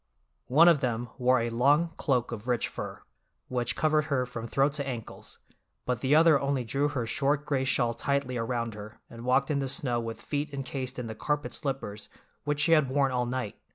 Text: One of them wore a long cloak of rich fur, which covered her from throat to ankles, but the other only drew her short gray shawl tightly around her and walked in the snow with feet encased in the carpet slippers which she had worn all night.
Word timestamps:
One 0.47 0.67
of 0.67 0.79
them 0.79 1.09
wore 1.19 1.39
a 1.41 1.51
long 1.51 1.89
cloak 1.95 2.31
of 2.31 2.47
rich 2.47 2.67
fur, 2.67 3.03
which 3.49 3.75
covered 3.75 4.05
her 4.05 4.25
from 4.25 4.47
throat 4.47 4.71
to 4.73 4.87
ankles, 4.87 5.37
but 5.85 6.01
the 6.01 6.15
other 6.15 6.39
only 6.39 6.63
drew 6.63 6.87
her 6.87 7.05
short 7.05 7.45
gray 7.45 7.65
shawl 7.65 7.93
tightly 7.93 8.35
around 8.35 8.73
her 8.73 8.99
and 9.11 9.25
walked 9.25 9.51
in 9.51 9.59
the 9.59 9.67
snow 9.69 9.99
with 9.99 10.19
feet 10.19 10.51
encased 10.55 10.97
in 10.97 11.05
the 11.05 11.13
carpet 11.13 11.53
slippers 11.53 12.09
which 12.45 12.59
she 12.61 12.71
had 12.71 12.89
worn 12.89 13.11
all 13.11 13.27
night. 13.27 13.59